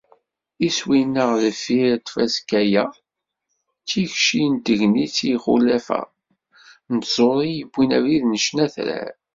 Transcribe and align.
Iswi-nneɣ 0.67 1.29
deffir 1.43 1.89
tfaska-a, 1.97 2.85
d 3.81 3.85
tikci 3.87 4.43
n 4.53 4.55
tegnit 4.65 5.17
i 5.23 5.25
yixulaf-a 5.31 6.01
n 6.93 6.95
tẓuri 7.03 7.49
i 7.51 7.55
yewwin 7.59 7.95
abrid 7.97 8.23
n 8.27 8.39
ccna 8.43 8.63
atrar. 8.69 9.13